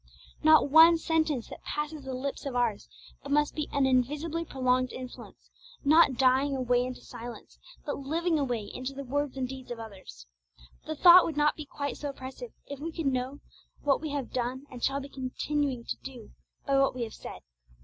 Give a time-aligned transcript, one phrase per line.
[0.41, 2.89] Not one sentence that passes these lips of ours
[3.21, 5.51] but must be an invisibly prolonged influence,
[5.85, 10.25] not dying away into silence, but living away into the words and deeds of others.
[10.87, 13.41] The thought would not be quite so oppressive if we could know
[13.83, 16.31] what we have done and shall be continuing to do
[16.65, 17.43] by what we have said.